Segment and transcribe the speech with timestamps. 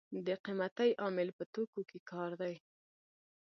[0.27, 2.55] د قیمتۍ عامل په توکو کې کار دی.